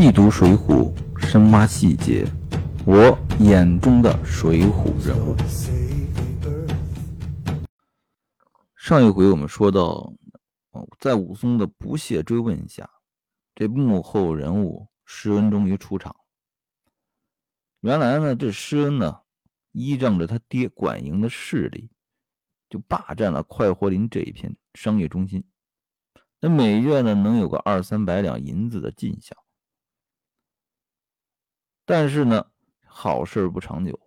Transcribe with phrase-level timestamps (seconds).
[0.00, 0.94] 细读《水浒》，
[1.26, 2.24] 深挖细节，
[2.86, 5.34] 我眼中的水浒人物。
[8.76, 10.12] 上一回我们说到，
[11.00, 12.88] 在武松的不懈追问下，
[13.56, 16.14] 这幕后人物施恩终于出场。
[17.80, 19.22] 原来呢，这施恩呢，
[19.72, 21.90] 依仗着他爹管营的势力，
[22.70, 25.42] 就霸占了快活林这一片商业中心。
[26.38, 29.36] 那每月呢，能有个二三百两银子的进项。
[31.88, 32.46] 但是呢，
[32.84, 33.98] 好事不长久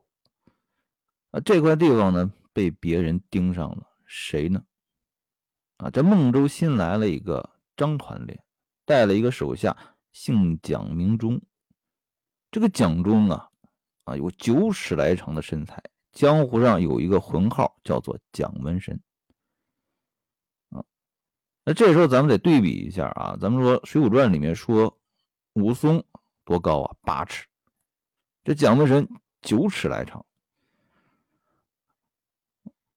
[1.31, 1.39] 啊！
[1.39, 4.63] 这块地方呢，被别人盯上了，谁呢？
[5.77, 8.39] 啊，这孟州新来了一个张团练，
[8.85, 9.75] 带了一个手下，
[10.11, 11.41] 姓蒋名忠。
[12.51, 13.49] 这个蒋忠啊，
[14.03, 19.01] 啊，有九尺来长的身材，江湖上有一个浑号叫做蒋门神。
[20.69, 20.85] 啊，
[21.65, 24.95] 那这时候咱们得对比一下啊，咱们说《水浒传》里面说
[25.53, 26.05] 武松
[26.45, 26.95] 多高啊？
[27.01, 27.47] 八尺。
[28.43, 29.07] 这蒋门神
[29.41, 30.25] 九尺来长，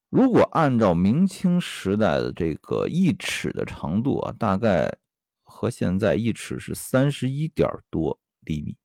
[0.09, 4.97] 如果按照明清时代的这个一尺的长度啊，大概
[5.43, 8.75] 和现在一尺是三十一点多厘米。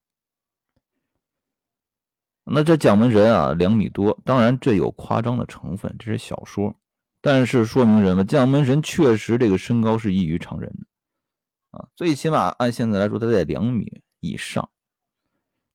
[2.45, 6.75] 那这蒋门神啊，两米多，当然这有夸张的成分，这是小说，
[7.23, 8.23] 但是说明什么？
[8.23, 14.69] 蒋门神确实这个身高是异于常人的啊，最起码按现在来说，他在两米以上。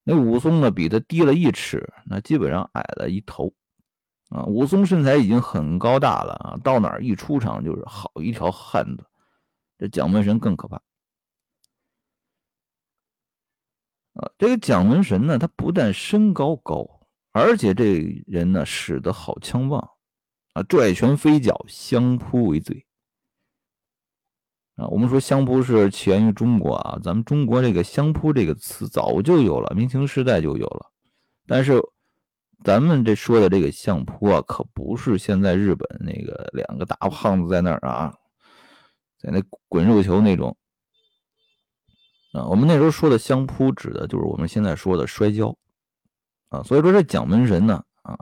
[0.07, 3.51] 那武松呢，比他低了一尺，那基本上矮了一头，
[4.29, 9.03] 啊，武松身材已经很高大了啊，到哪儿一出场就是好一条汉子。
[9.79, 10.77] 这蒋门神更可怕，
[14.13, 16.87] 啊，这个蒋门神呢，他不但身高高，
[17.31, 19.89] 而且这人呢，使得好枪棒，
[20.53, 22.85] 啊，拽拳飞脚，相扑为最。
[24.75, 30.91] 啊，我们说相扑是起源于中国啊，咱们中国这个相扑这个词早就有了，明清时代就有了。
[31.47, 31.81] 但是
[32.63, 38.13] 咱们这说的这个相扑啊，可不是现在日本那个两个大胖子在那儿啊，
[39.17, 40.57] 在那滚肉球那种
[42.33, 42.43] 啊。
[42.47, 45.55] 我们那时候说的相扑，指的就是我们现在说的摔跤
[46.49, 46.63] 啊。
[46.63, 48.17] 所以说这蒋门神呢啊，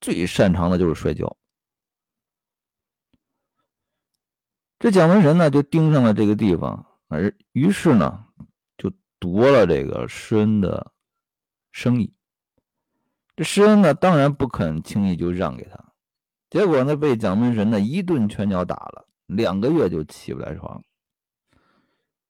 [0.00, 1.36] 最擅长的就是摔跤。
[4.82, 8.24] 这蒋门神呢，就盯上了这个地方，而于是呢，
[8.76, 10.90] 就夺了这个施恩的
[11.70, 12.12] 生意。
[13.36, 15.92] 这施恩呢，当然不肯轻易就让给他，
[16.50, 20.82] 结果呢，被蒋门神呢一顿拳脚打了，两个月就起不来床。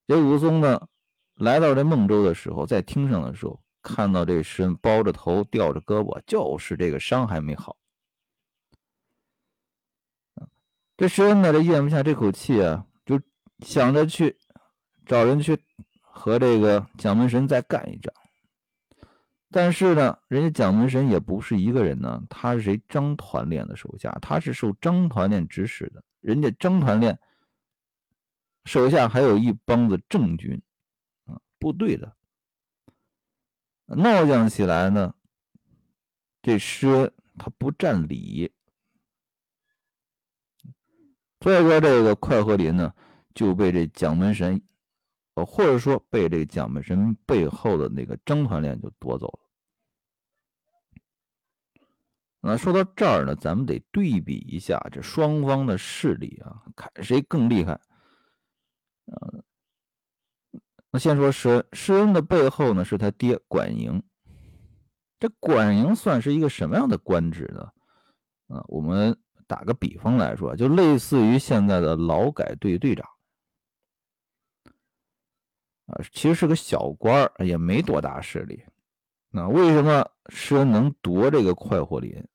[0.06, 0.88] 这武松呢，
[1.36, 7.74] 来到这孟州的时候，在厅上的时候，看到这施恩包着头，吊着胳膊，就是这个伤还没好。
[11.02, 13.20] 这施恩呢，这咽不下这口气啊，就
[13.66, 14.38] 想着去
[15.04, 15.58] 找人去
[16.00, 18.14] 和这个蒋门神再干一仗。
[19.50, 22.80] 但是呢，人家蒋门神也不是一个人呢，他是谁？
[22.88, 26.04] 张团练的手下，他是受张团练指使的。
[26.20, 27.18] 人家张团练
[28.64, 30.62] 手下还有一帮子正军
[31.24, 32.14] 啊，部队的
[33.86, 35.12] 闹将起来呢，
[36.41, 38.52] 这施恩他不占理。
[41.42, 42.94] 所以说，这个快和林呢，
[43.34, 44.62] 就被这蒋门神，
[45.34, 49.41] 呃，或者说被这个蒋门神背后的那个张团练就夺走了。
[52.41, 57.80] 那说到这儿呢，咱们得对比一下这双方的势力啊，看谁更厉害。
[59.06, 59.42] 呃，
[60.92, 64.00] 那先说施恩，施恩的背后呢是他爹管营。
[65.19, 67.72] 这管营算是一个什么样的官职呢？
[68.47, 69.19] 啊，我们。
[69.52, 73.06] 打个比方来说，就类似于现在的劳改队队长
[75.88, 78.64] 啊，其实是个小官儿，也没多大势力。
[79.28, 82.26] 那为什么施恩能夺这个快活林？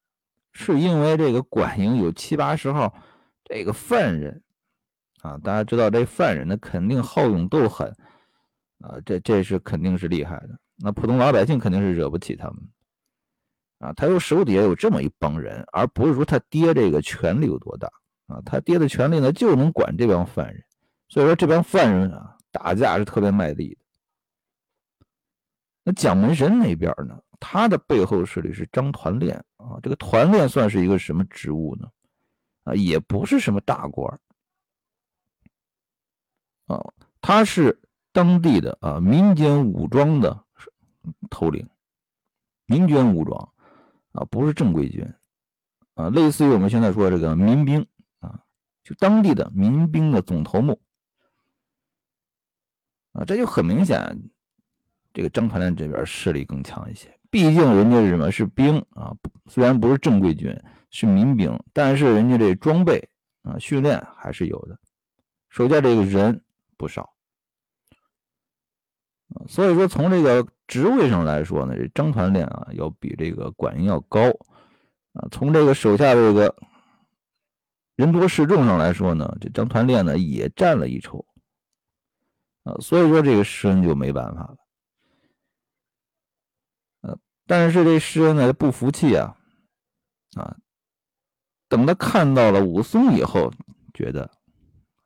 [0.51, 2.93] 是因为这个管营有七八十号
[3.43, 4.43] 这个犯人
[5.21, 7.95] 啊，大家知道这犯人呢肯定好勇斗狠
[8.77, 10.59] 啊，这这是肯定是厉害的。
[10.75, 12.57] 那普通老百姓肯定是惹不起他们。
[13.79, 17.87] 啊，他有手底下有这么一帮人，而不是说他爹这个权力有多大
[18.25, 18.41] 啊？
[18.43, 20.63] 他爹的权力呢，就能管这帮犯人，
[21.09, 23.81] 所以说这帮犯人啊，打架是特别卖力的。
[25.83, 31.87] 那蒋门神那边呢，他的背后势力是张团练啊，这个团练算是一个什么职务呢？
[32.63, 34.19] 啊，也不是什么大官
[36.65, 36.83] 啊，
[37.21, 37.79] 他是
[38.11, 40.43] 当地的啊民间武装的
[41.29, 41.69] 头领，
[42.65, 43.53] 民间武装。
[44.17, 45.07] 啊，不是正规军，
[45.93, 47.85] 啊，类似于我们现在说这个民兵
[48.19, 48.39] 啊，
[48.83, 50.81] 就当地的民兵的总头目，
[53.11, 54.19] 啊，这就很明显，
[55.13, 57.15] 这个张团练这边势力更强一些。
[57.29, 58.31] 毕竟人家是什么？
[58.31, 59.15] 是兵啊，
[59.45, 60.59] 虽然不是正规军，
[60.89, 63.07] 是民兵，但是人家这装备
[63.43, 64.79] 啊、训练还是有的。
[65.49, 66.41] 手下这个人
[66.75, 67.13] 不少，
[69.47, 74.21] 所以说从这个职位上来说呢，这张团练啊，要比这个管营要高
[75.13, 75.27] 啊。
[75.31, 76.55] 从这个手下这个
[77.95, 81.25] 人多势众上来说呢，这张团练呢也占了一筹
[82.63, 82.75] 啊。
[82.79, 84.57] 所以说这个施恩就没办法了。
[87.49, 89.37] 但是这施恩呢不服气啊，
[90.35, 90.57] 啊，
[91.69, 93.49] 等他看到了武松以后，
[93.93, 94.29] 觉得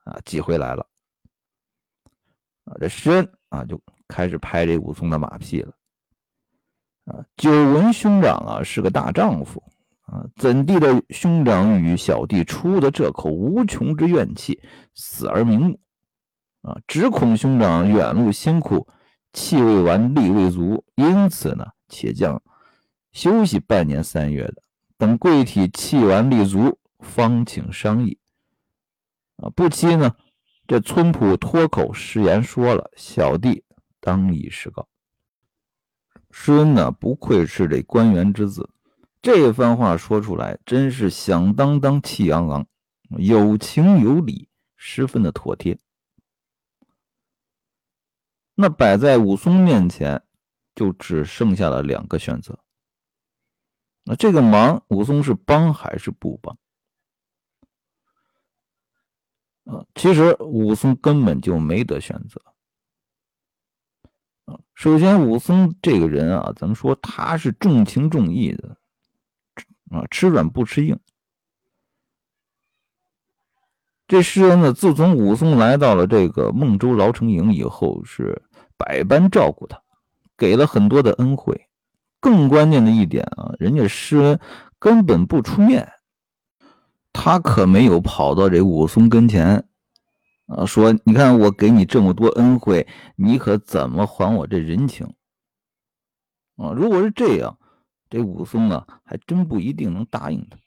[0.06, 0.88] 啊机会来了，
[2.63, 3.79] 啊这施恩啊就
[4.12, 5.74] 开始拍这武松的马屁了，
[7.06, 9.63] 啊久闻兄长啊是个大丈夫
[10.02, 14.60] 啊，怎地的兄长与小弟出的这口无穷之怨气，
[14.94, 15.80] 死而瞑目，
[16.62, 18.86] 啊只恐兄长远路辛苦，
[19.31, 21.66] 气未完力未足，因此呢。
[21.94, 22.42] 且将
[23.12, 24.63] 休息半年三月的，
[24.98, 28.18] 等贵体气完力足，方请商议。
[29.36, 30.16] 啊，不期呢，
[30.66, 33.66] 这村仆脱口失言说了：“小弟
[34.01, 34.89] 当以示告。”
[36.31, 38.69] 施恩呢，不愧是这官员之子，
[39.21, 42.68] 这番话说出来，真是响当当、气昂昂，
[43.18, 45.80] 有情有理，十分的妥帖。
[48.56, 50.24] 那摆在武松面前。
[50.74, 52.57] 就只剩下了两个选择。
[54.06, 56.57] 那这个忙，武松是帮还是不帮？
[59.94, 62.42] 其实武松根本就没得选择。
[64.81, 68.78] 首先武松这个人啊，咱们说他是重情重义的，
[69.92, 70.98] 啊，吃软不吃硬。
[74.07, 78.42] 这施恩呢，自从武松来到了这个孟州牢城营以后，是
[78.75, 79.80] 百般照顾他。
[80.36, 81.68] 给了很多的恩惠，
[82.19, 84.39] 更关键的一点啊，人家施恩
[84.80, 85.88] 根本不出面，
[87.13, 89.63] 他可没有跑到这武松跟前
[90.51, 95.07] 啊，说你看我给你这么多恩惠，你可怎么还我这人情
[96.57, 96.74] 啊？
[96.74, 97.57] 如果是这样，
[98.09, 100.57] 这武松啊，还真不一定能答应他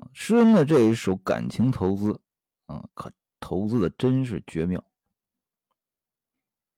[0.00, 0.08] 啊。
[0.12, 2.20] 施恩的这一手感情投资
[2.66, 3.10] 啊，可
[3.40, 4.84] 投资的真是绝妙。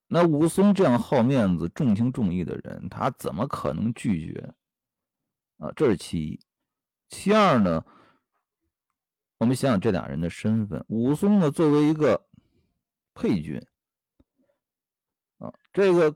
[0.07, 4.55] 那武松这样好面子、重情重义的人，他怎么可能拒绝？
[5.59, 6.41] 啊，这是其一。
[7.11, 7.85] 其二呢，
[9.39, 10.85] 我们想想这俩人的身份。
[10.89, 12.27] 武松呢，作为一个
[13.15, 13.61] 配军，
[15.39, 16.15] 啊，这个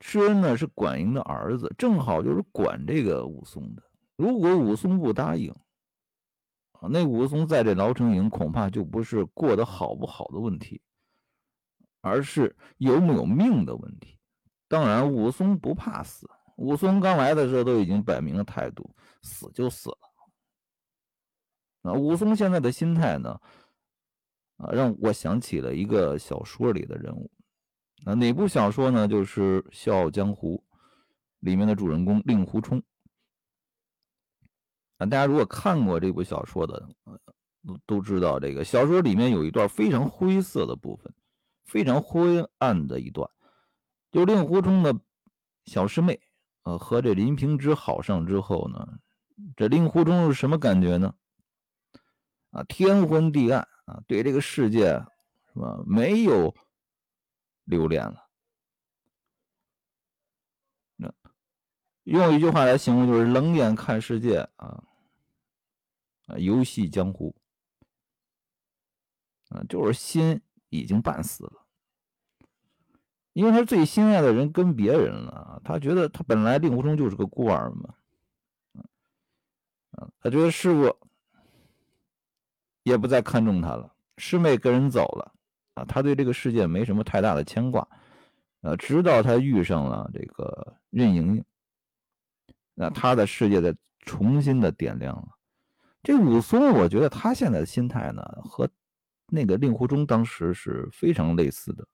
[0.00, 3.82] 施恩呢是管营的儿子，正好就是管这个武松的。
[4.16, 5.50] 如果武松不答应，
[6.72, 10.82] 啊，那武松在这牢城营恐怕就不是过得好不好的问题。
[12.02, 14.18] 而是有没有命的问题。
[14.68, 16.26] 当然，武松不怕死。
[16.56, 19.98] 武松刚来的时候都已经摆明了态度，死就死了。
[21.82, 23.40] 啊，武松现在的心态呢？
[24.56, 27.30] 啊，让我想起了一个小说里的人物。
[28.04, 29.06] 啊，哪部小说呢？
[29.08, 30.62] 就是《笑傲江湖》
[31.40, 32.82] 里面的主人公令狐冲。
[34.98, 36.88] 啊，大家如果看过这部小说的，
[37.66, 41.12] 都都知道这个小说里面有一段非常灰色的部分。
[41.66, 43.30] 非常灰暗的一段，
[44.10, 44.92] 就令狐冲的
[45.66, 46.20] 小师妹，
[46.64, 48.98] 呃，和这林平之好上之后呢，
[49.54, 51.14] 这令狐冲是什么感觉呢？
[52.50, 54.86] 啊，天昏地暗啊，对这个世界
[55.52, 56.54] 是吧，没有
[57.64, 58.28] 留恋了。
[60.96, 61.12] 那
[62.04, 64.82] 用一句话来形容，就是冷眼看世界啊，
[66.26, 67.34] 啊，游戏江湖，
[69.48, 70.40] 啊，就是心
[70.70, 71.66] 已经半死了。
[73.32, 77.94] 因为他最心爱的人跟别人了，他觉得他本来令狐冲就是个孤儿嘛，
[80.18, 80.96] 他觉得师傅
[82.82, 85.32] 也不再看重他了，师妹跟人走了
[85.74, 87.86] 啊，他对这个世界没什么太大的牵挂
[88.62, 91.44] 啊，直到他遇上了这个任盈盈，
[92.74, 95.28] 那他的世界在重新的点亮了。
[96.02, 98.68] 这武松，我觉得他现在的心态呢，和
[99.28, 101.86] 那个令狐冲当时是非常类似的。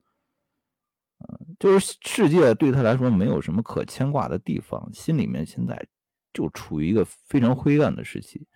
[1.59, 5.87] 就是世界对他来说没有什么可牵挂的地方，心里面现在
[6.33, 8.47] 就处于一个非常灰暗的时期，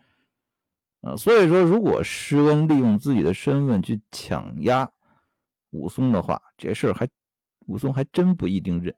[1.01, 4.91] 啊，所以说如果施恩利用自己的身份去强压
[5.71, 7.09] 武松的话，这事儿还
[7.67, 8.95] 武松还真不一定认。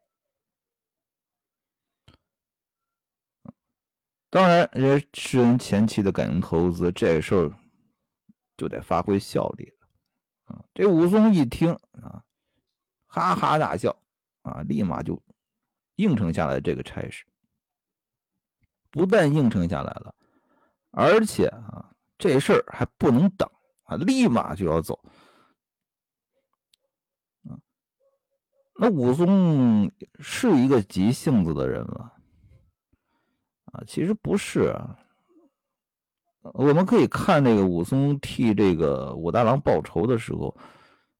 [4.30, 7.52] 当然，人施恩前期的感情投资，这事儿
[8.56, 12.24] 就得发挥效力了，啊，这武松一听啊。
[13.06, 13.94] 哈哈大笑，
[14.40, 15.22] 啊，立马就
[15.96, 17.26] 应承下来这个差事。
[18.90, 20.14] 不但应承下来了，
[20.92, 21.91] 而且啊，
[22.22, 23.50] 这事儿还不能等
[23.82, 24.96] 啊，立马就要走。
[28.76, 32.12] 那武松是一个急性子的人吗？
[33.72, 34.72] 啊，其实不是。
[36.54, 40.56] 我们可以看那个武松替这个武大郎报仇的时候，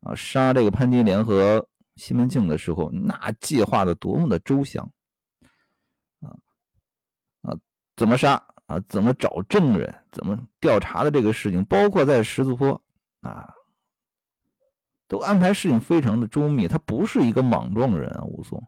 [0.02, 4.88] 啊，杀这个潘金莲和西门庆的时候，那计划的多么的周详，
[6.21, 6.30] 啊
[7.42, 7.59] 啊，
[7.97, 8.81] 怎么杀啊？
[8.88, 9.95] 怎么找证人？
[10.11, 12.81] 怎么调查的这个事情，包括在十字坡
[13.21, 13.55] 啊，
[15.09, 16.67] 都安排事情非常的周密。
[16.67, 18.67] 他不是一个莽撞人啊，武松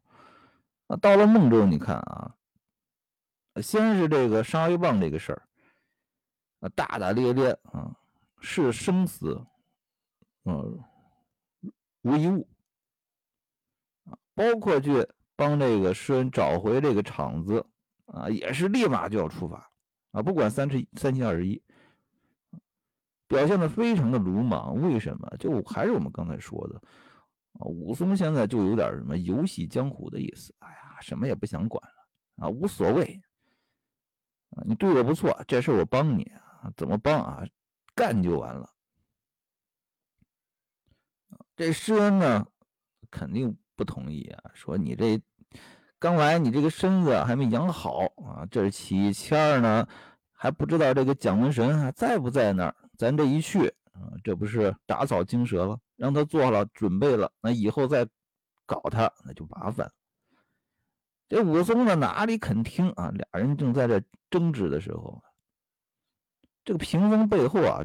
[0.89, 0.97] 啊。
[0.97, 2.35] 到了孟州，你看啊，
[3.63, 5.43] 先是这个杀威棒这个事儿。
[6.75, 7.95] 大大咧咧啊，
[8.41, 9.45] 视生死，
[10.45, 10.81] 嗯，
[12.03, 12.49] 无一物，
[14.35, 15.07] 包括去
[15.37, 17.67] 帮这个诗人找回这个场子
[18.07, 19.71] 啊，也是立马就要出发
[20.15, 21.61] 啊，不管三七三七二十一，
[23.27, 24.81] 表现的非常的鲁莽。
[24.81, 25.29] 为什么？
[25.39, 26.81] 就还是我们刚才说的
[27.55, 30.55] 啊，武松现在就有点什么游戏江湖的意思。
[30.61, 33.21] 哎呀，什么也不想管了啊，无所谓
[34.51, 36.33] 啊，你对我不错，这事我帮你。
[36.77, 37.45] 怎么帮啊？
[37.95, 38.71] 干就完了。
[41.57, 42.47] 这施恩呢，
[43.11, 45.21] 肯定不同意啊，说你这
[46.05, 48.45] 刚来，你这个身子还没养好啊。
[48.51, 49.89] 这是其一其二呢，
[50.33, 52.77] 还不知道这个蒋门神还在不在那儿。
[52.99, 55.79] 咱这一去啊，这不是打草惊蛇了？
[55.97, 58.07] 让他做了准备了，那以后再
[58.67, 59.91] 搞他，那就麻烦。
[61.27, 63.11] 这武松呢，哪里肯听啊？
[63.15, 65.23] 俩人正在这争执的时候。
[66.67, 67.83] 这个屏风背后啊，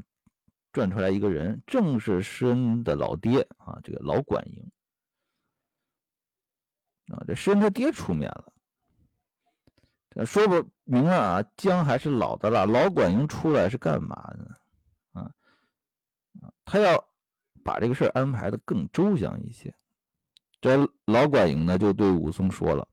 [0.74, 4.70] 转出来一个人，正是施恩的老爹啊，这个老管营
[7.12, 8.54] 啊，这施恩他爹出面了。
[10.26, 15.22] 说不明了啊，姜还是老的辣，老管营出来是干嘛的？
[15.22, 15.32] 啊
[16.66, 17.04] 他要
[17.64, 19.74] 把这个事安排的更周详一些。
[20.62, 22.88] 这老管营呢，就对武松说了。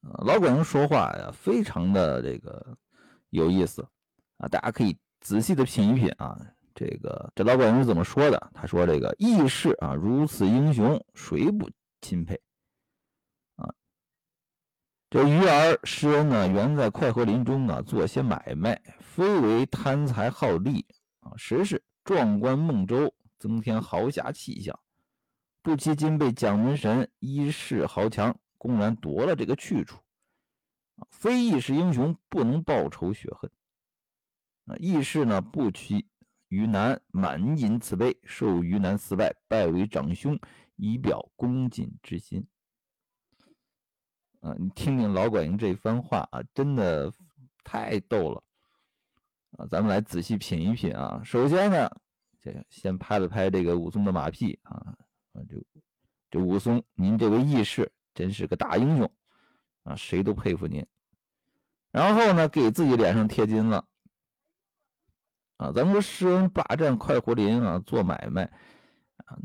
[0.00, 2.76] 老管营说话呀，非常的这个
[3.30, 3.86] 有意思
[4.38, 6.40] 啊，大家可以仔细的品一品啊。
[6.74, 8.50] 这个这老板是怎么说的？
[8.52, 12.40] 他说：“这个义士啊，如此英雄，谁不钦佩？
[13.56, 13.72] 啊，
[15.08, 20.84] 这鱼儿施恩呢，原在快活林中啊做些买卖，非为贪财好利
[21.20, 24.78] 啊，实是壮观孟州，增添豪侠气象。
[25.62, 29.98] 不期今被蒋门神一世豪强。”公然夺了这个去处
[30.96, 33.50] 啊，非义士英雄不能报仇雪恨。
[34.64, 36.06] 啊，义士呢不屈
[36.48, 40.38] 于南，满饮此杯，受于南四拜，拜为长兄，
[40.76, 42.46] 以表恭敬之心。
[44.40, 47.12] 啊，你听听老管营这番话啊，真的
[47.62, 48.42] 太逗了。
[49.58, 51.20] 啊，咱们来仔细品一品啊。
[51.24, 51.90] 首先呢，
[52.40, 54.96] 这先拍了拍这个武松的马屁啊，
[55.32, 55.62] 啊，就
[56.30, 57.90] 这武松，您这位义士。
[58.14, 59.12] 真是个大英雄
[59.82, 60.86] 啊，谁都佩服您。
[61.90, 63.84] 然后呢，给自己脸上贴金了
[65.56, 65.72] 啊。
[65.72, 68.44] 咱们说施恩霸占快活林啊，做买卖
[69.24, 69.36] 啊，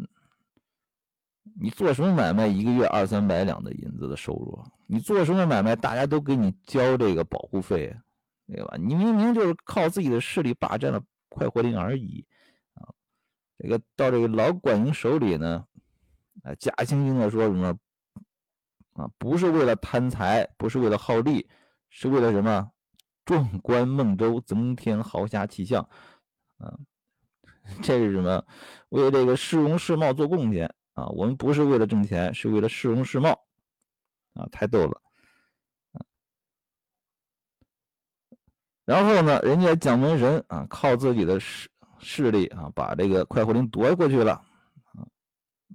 [1.60, 2.48] 你做什么买卖？
[2.48, 5.76] 一个月二三百两的银子的收入，你做什么买卖？
[5.76, 7.96] 大家都给你交这个保护费，
[8.48, 8.76] 对吧？
[8.78, 12.26] 你明明就是靠自己的势力霸占了快活林而已
[12.74, 12.88] 啊。
[13.58, 15.66] 这个到这个老管营手里呢，
[16.44, 17.78] 啊，假惺惺的说什么？
[18.94, 21.48] 啊，不是为了贪财，不是为了好利，
[21.90, 22.70] 是为了什么？
[23.30, 25.88] 壮观孟州，增添豪侠气象。
[26.58, 26.74] 啊，
[27.84, 28.44] 这是什么？
[28.90, 31.06] 为这个市容市貌做贡献啊！
[31.10, 33.30] 我们不是为了挣钱，是为了市容市貌。
[34.34, 35.00] 啊，太逗了。
[38.86, 41.70] 然后呢，人家蒋门神啊，靠自己的势
[42.00, 44.34] 势力啊，把这个快活林夺过去了。
[44.34, 45.06] 啊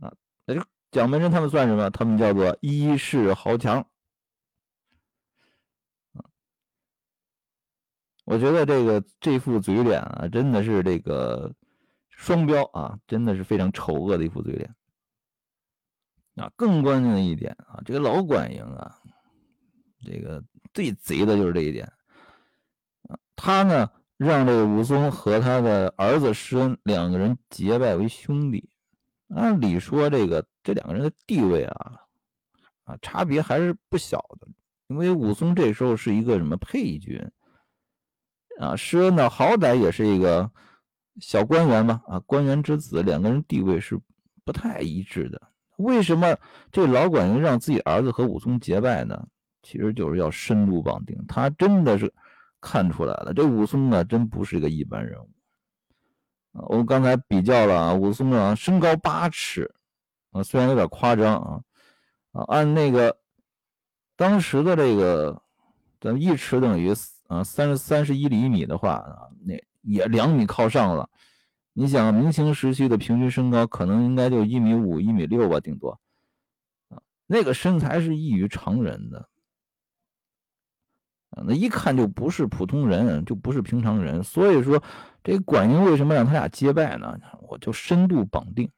[0.01, 0.13] 啊，
[0.45, 0.65] 那就。
[0.91, 1.89] 蒋门神他们算什么？
[1.91, 3.87] 他们叫做一世豪强。
[8.35, 11.55] 我觉得这个这副嘴脸啊，真的是这个
[12.11, 14.75] 双标啊，真的是非常丑恶的一副嘴脸。
[16.35, 18.99] 啊，更关键的一点啊，这个老管营啊，
[20.05, 21.87] 这个最贼的就是这一点。
[23.09, 28.69] 啊，他呢让这个武松和他的儿子施恩两个人结拜为兄弟。
[29.29, 32.01] 按理说，这个这两个人的地位啊，
[32.83, 34.49] 啊，差别还是不小的。
[34.89, 37.31] 因为武松这时候是一个什么配军
[38.59, 40.51] 啊，施恩呢好歹也是一个
[41.21, 43.99] 小官员嘛，啊，官员之子，两个人地位是
[44.45, 45.41] 不太一致的。
[45.77, 46.37] 为什么
[46.71, 49.27] 这老管营让自己儿子和武松结拜呢？
[49.63, 51.17] 其实就是要深度绑定。
[51.27, 52.13] 他真的是
[52.61, 55.29] 看出来了，这武松呢，真不是一个一般人物。
[56.69, 59.75] 我们刚才比较了啊，武松啊，身高八尺
[60.31, 61.61] 啊，虽然有点夸张啊
[62.31, 63.17] 啊，按那个
[64.17, 65.43] 当时的这个，
[66.01, 66.95] 咱一尺等于
[67.35, 71.09] 啊三十三十一厘米的话啊，那也两米靠上了。
[71.73, 75.99] 你想，明清时期的平均身高可能应该就一米五、一米六吧，顶多
[76.89, 79.29] 啊，那个身材是异于常人的
[81.31, 84.23] 啊，那一看就不是普通人，就不是平常人。
[84.23, 84.81] 所以说，
[85.25, 87.19] 这管营为什么让他俩结拜呢？
[87.49, 88.71] 我就深度绑定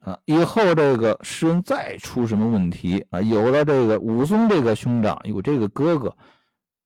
[0.00, 6.08] 啊，以后这个施恩再出什么问题啊，有了这个武松这个兄长，有这个哥哥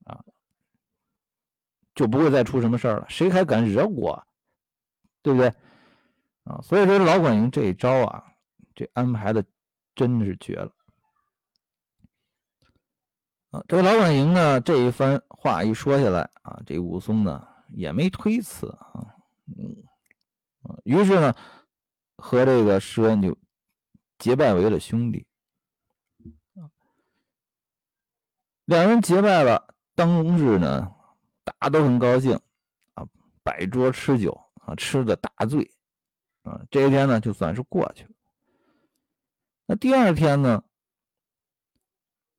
[0.04, 0.22] 啊。
[1.94, 4.20] 就不会再出什么事了，谁还敢惹我？
[5.22, 5.46] 对不对？
[6.42, 8.24] 啊，所以说老管营这一招啊，
[8.74, 9.44] 这安排的
[9.94, 10.72] 真是绝了。
[13.52, 19.14] 啊，这个老管营呢，这一番话一说下来啊，这武松呢也没推辞啊，
[19.56, 19.76] 嗯，
[20.62, 21.32] 啊，于是呢
[22.16, 23.36] 和这个施恩就
[24.18, 25.26] 结拜为了兄弟。
[28.64, 30.90] 两人结拜了，当日呢。
[31.46, 32.40] 大家都很高兴
[32.94, 33.06] 啊，
[33.42, 35.70] 摆桌吃酒啊，吃的大醉
[36.42, 36.58] 啊。
[36.70, 38.10] 这一天呢，就算是过去了。
[39.66, 40.64] 那第二天呢，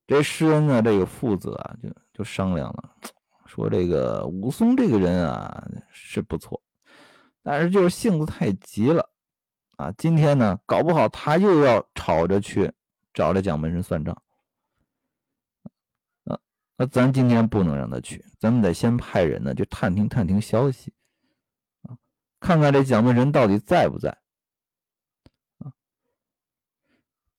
[0.08, 2.96] 这施恩呢，这个父子啊，就就商量了，
[3.46, 6.60] 说这个武松这个人啊是不错，
[7.44, 9.08] 但是就是性子太急了
[9.76, 9.92] 啊。
[9.96, 12.72] 今天呢，搞不好他又要吵着去
[13.14, 14.20] 找这蒋门神算账。
[16.78, 20.92] 那咱今天不能让他去，咱们得先派人呢，就探听探听消息，
[21.84, 21.96] 啊，
[22.38, 24.10] 看看这蒋门神到底在不在，
[25.56, 25.72] 啊，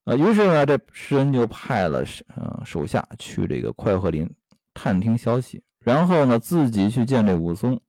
[0.05, 2.03] 啊，于是呢，这施恩就派了
[2.35, 4.27] 呃手下去这个快活林
[4.73, 7.79] 探听消息，然后呢，自己去见这武松，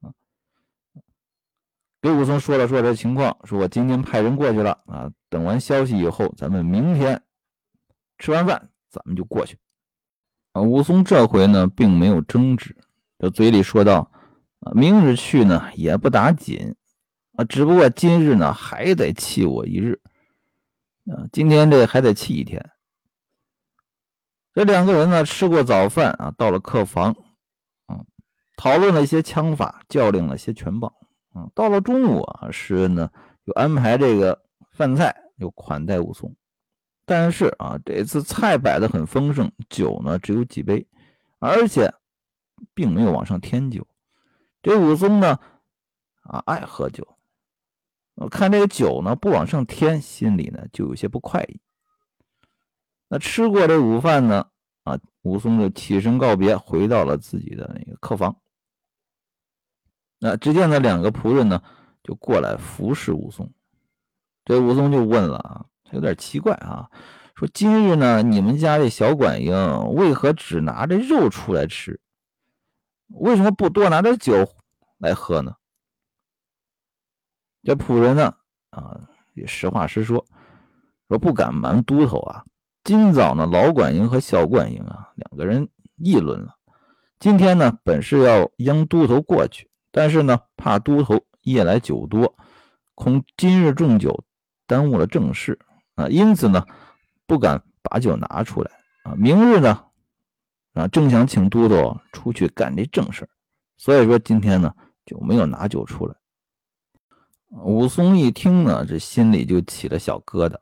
[0.00, 0.12] 啊，
[2.02, 7.22] 给武松说了说这情况，说我今天派人过去了，啊，等完消息以后，咱们明天
[8.18, 9.58] 吃完饭，咱们就过去。
[10.52, 12.74] 啊，武松这回呢，并没有争执，
[13.18, 14.10] 这嘴里说道
[14.60, 16.74] ：“啊，明日去呢，也不打紧，
[17.34, 20.00] 啊，只不过今日呢，还得气我一日，
[21.04, 22.70] 啊，今天这还得气一天。”
[24.54, 27.14] 这两个人呢，吃过早饭啊，到了客房，
[27.86, 28.00] 啊，
[28.56, 30.92] 讨论了一些枪法，较量了些拳棒，
[31.32, 33.10] 啊，到了中午啊，施恩呢，
[33.46, 36.34] 就安排这个饭菜，又款待武松。
[37.04, 40.86] 但是啊，这次菜摆的很丰盛，酒呢只有几杯，
[41.38, 41.92] 而且
[42.74, 43.86] 并没有往上添酒。
[44.62, 45.38] 这武松呢，
[46.22, 47.16] 啊爱喝酒，
[48.14, 51.60] 我看这个酒呢不往上添，心里呢就有些不快意。
[53.08, 54.46] 那吃过这午饭呢，
[54.84, 58.36] 啊，武松就起身告别，回到了自己的那个客房。
[60.20, 61.60] 那只见那两个仆人呢，
[62.04, 63.52] 就过来服侍武松。
[64.44, 65.66] 这武松就问了啊。
[65.82, 66.88] 他有点奇怪啊，
[67.34, 69.52] 说今日呢，你们家这小管营
[69.94, 72.00] 为何只拿着肉出来吃？
[73.08, 74.48] 为什么不多拿点酒
[74.98, 75.56] 来喝呢？
[77.64, 78.36] 这仆人呢，
[78.70, 80.24] 啊，也实话实说，
[81.08, 82.44] 说不敢瞒都头啊。
[82.84, 86.54] 今早呢，老管营和小管营啊，两个人议论了。
[87.18, 92.36] 今天呢，本是要央都头过去，但是呢，怕都头夜来酒多，
[92.94, 94.24] 恐今日重酒
[94.66, 95.58] 耽误了正事。
[95.96, 96.64] 啊，因此呢，
[97.26, 98.70] 不敢把酒拿出来
[99.02, 99.14] 啊。
[99.16, 99.84] 明日呢，
[100.74, 103.28] 啊，正想请都头出去干这正事
[103.76, 104.74] 所以说今天呢
[105.04, 106.14] 就没有拿酒出来。
[107.48, 110.54] 武松一听呢，这心里就起了小疙瘩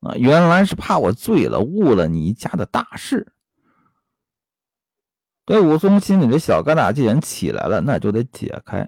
[0.00, 3.32] 啊，原来是怕我醉了误了你家的大事。
[5.46, 8.80] 这武松心里的小疙瘩既然起来了，那就得解开。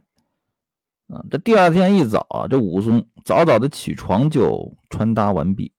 [1.06, 5.72] 啊，这第二天一早啊，这武松早早的起床就穿搭完毕，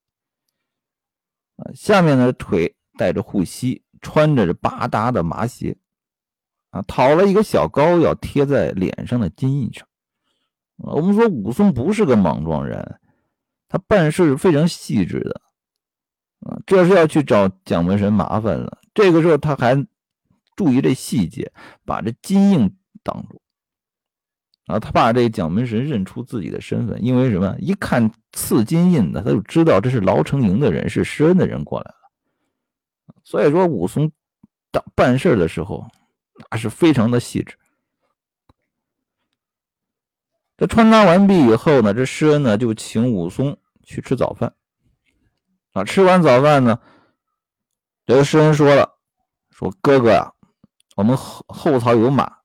[1.57, 5.77] 啊，下面的腿带着护膝，穿着这八搭的麻鞋，
[6.71, 9.85] 啊，讨了一个小膏药贴在脸上的金印上。
[10.77, 12.99] 啊，我们说武松不是个莽撞人，
[13.67, 15.41] 他办事非常细致的，
[16.39, 18.79] 啊，这是要去找蒋门神麻烦了。
[18.95, 19.85] 这个时候他还
[20.59, 21.53] 注意这细节，
[21.85, 23.41] 把这金印挡住。
[24.65, 27.55] 啊，他怕这蒋门神认出自己的身份，因为什么？
[27.59, 31.95] 一看刺金印的，他就知道这是牢城营的人，是施恩的人过来了。
[33.23, 34.11] 所以说，武松
[34.69, 35.87] 当办事的时候，
[36.51, 37.55] 那是非常的细致。
[40.57, 44.53] 这传达完毕以后呢，这施恩呢就请武松去吃早饭。
[45.71, 46.81] 啊，吃完早饭呢，
[48.05, 48.97] 这个施恩说了
[49.49, 50.33] ：“说哥哥啊，
[50.99, 52.39] 我们后后槽有马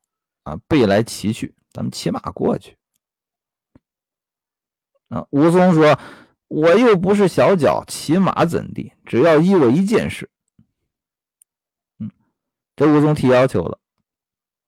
[0.44, 2.76] 啊，备来骑去，咱们骑马过去。”
[5.10, 5.98] 啊，武松说
[6.46, 8.92] ：“我又不是小脚，骑马怎地？
[9.04, 10.30] 只要依我一件事。”
[11.98, 12.12] 嗯，
[12.76, 13.80] 这武松提要求了。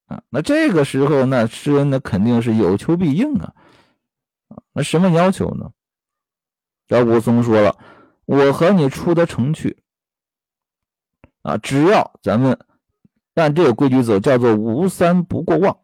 [0.07, 3.55] 啊，那这个时候，那施恩那肯定是有求必应啊。
[4.49, 5.70] 啊，那什么要求呢？
[6.88, 7.79] 这武松说了。
[8.25, 9.85] 我和你出得城去，
[11.42, 12.59] 啊，只要咱们
[13.37, 15.79] 按这个规矩走，叫做无三不过望。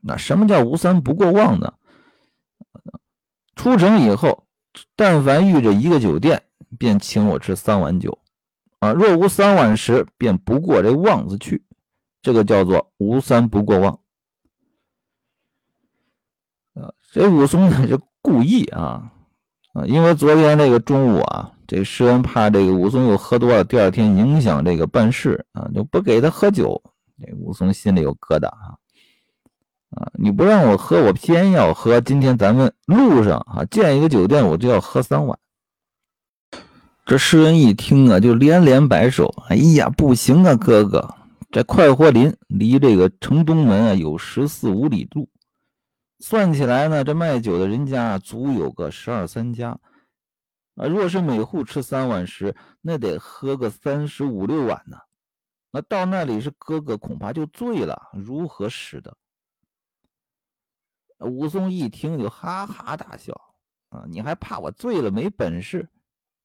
[0.00, 1.74] 那什么叫无三不过望呢？
[3.56, 4.46] 出城以后，
[4.94, 6.44] 但凡遇着一个酒店，
[6.78, 8.20] 便请我吃三碗酒，
[8.78, 11.64] 啊，若无三碗时，便不过这望字去。
[12.22, 14.00] 这个叫做无三不过望。
[16.74, 19.12] 啊，这武松呢是故意啊。
[19.76, 26.82] 啊，因为昨天那个中午啊，这施恩怕这个武松又喝多了，第二天影响这个办事啊，就不给他喝酒。
[27.20, 28.80] 这武松心里有疙瘩啊，
[29.90, 32.00] 啊，你不让我喝，我偏要喝。
[32.00, 35.38] 今天咱们路上啊，见一个酒店，我就要喝三碗。
[37.04, 41.14] 这施恩一听啊，就连连摆手：“哎呀，不行啊，哥哥，
[41.50, 45.28] 这快活林离这个城东门啊有十四五里路。”
[46.18, 49.78] 算起来呢，这卖酒的人家足有个十二三家
[50.76, 50.86] 啊。
[50.86, 54.98] 若是每户吃三碗食，那得喝个三十五六碗呢。
[55.72, 59.16] 那到那里是哥哥恐怕就醉了，如何使得？
[61.18, 63.32] 武松一听就哈哈大笑
[63.90, 64.04] 啊！
[64.08, 65.86] 你还怕我醉了没本事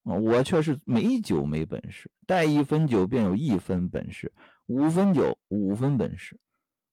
[0.04, 0.16] 啊？
[0.16, 4.34] 我却是没酒没本事，带一分酒便有一分本事，
[4.66, 6.38] 五分酒五分本事。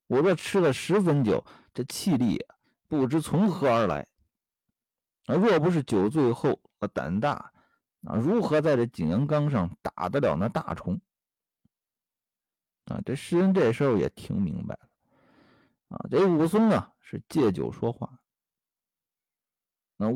[0.06, 2.44] 我这吃了十分酒，这气力。
[2.88, 4.06] 不知从何而来，
[5.26, 5.34] 啊！
[5.34, 7.52] 若不是酒醉后啊胆大，
[8.02, 10.98] 啊，如何在这景阳冈上打得了那大虫？
[12.86, 12.98] 啊！
[13.04, 14.88] 这诗人这时候也听明白了，
[15.96, 16.06] 啊！
[16.10, 18.18] 这武松啊是借酒说话，
[19.98, 20.10] 那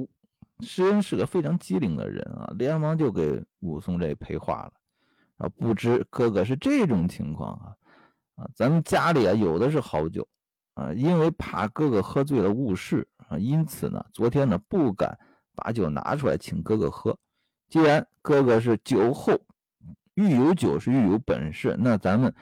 [0.60, 4.72] 诗人是个非常机灵的人啊，连忙就给武松这赔话了，
[5.36, 5.48] 啊！
[5.50, 7.76] 不知哥哥是这种情况啊，
[8.36, 8.50] 啊！
[8.56, 10.26] 咱们家里啊有的是好酒。
[10.74, 15.18] 啊，因为怕哥哥喝醉了误事啊，因此呢，昨天呢不敢
[15.54, 17.18] 把酒拿出来请哥哥喝。
[17.68, 19.38] 既然哥哥是酒后
[20.14, 22.34] 欲有酒是欲有本事，那咱们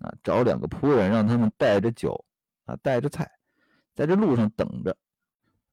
[0.00, 2.24] 啊找两个仆人，让他们带着酒
[2.64, 3.30] 啊带着菜，
[3.94, 4.96] 在这路上等着，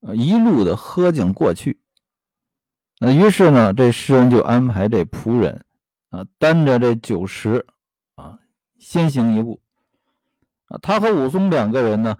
[0.01, 1.79] 啊一路的喝酒过去。
[2.99, 5.65] 那于是呢，这诗人就安排这仆人
[6.09, 7.65] 啊担着这酒食
[8.15, 8.39] 啊
[8.79, 9.61] 先行一步。
[10.81, 12.17] 他和武松两个人呢，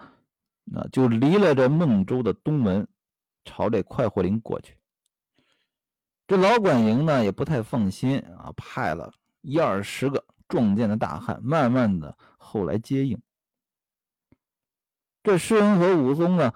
[0.74, 2.88] 啊，就离了这孟州的东门，
[3.44, 4.78] 朝这快活林过去。
[6.28, 13.22] 这老管营呢也不太放心啊，派了一二十个壮健的大汉，慢慢的后来接应。
[15.22, 16.54] 这施恩和武松呢，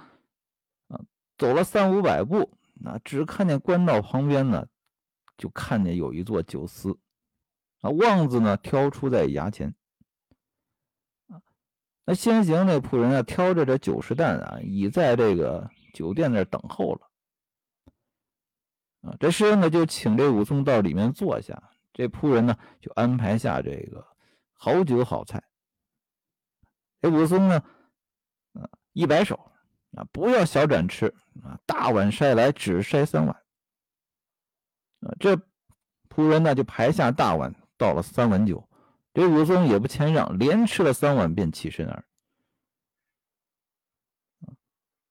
[0.87, 1.01] 啊，
[1.37, 4.67] 走了三五百步，啊，只看见官道旁边呢，
[5.37, 6.97] 就看见有一座酒肆，
[7.81, 9.75] 啊，旺子呢挑出在衙前。
[12.09, 17.07] 那先行那仆人啊，挑着这酒食担啊，已在这个酒店那等候了。
[19.01, 21.61] 啊，这施恩呢就请这武松到里面坐下，
[21.93, 24.03] 这仆人呢就安排下这个
[24.53, 25.43] 好酒好菜。
[26.99, 27.63] 这武松呢，
[28.53, 29.39] 啊，一摆手，
[29.95, 33.35] 啊，不要小盏吃，啊，大碗筛来，只筛三碗。
[35.01, 35.35] 啊，这
[36.09, 38.67] 仆人呢就排下大碗，倒了三碗酒。
[39.13, 42.03] 这武松也不谦让，连吃了三碗，便起身而。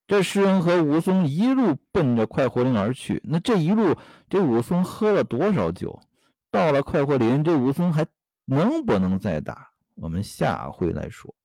[0.07, 3.21] 这诗人和武松一路奔着快活林而去。
[3.23, 3.95] 那这一路，
[4.27, 6.01] 这武松喝了多少酒？
[6.49, 8.07] 到了快活林，这武松还
[8.45, 9.71] 能不能再打？
[9.95, 11.35] 我们下回来说。